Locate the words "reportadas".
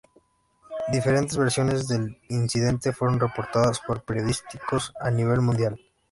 3.19-3.79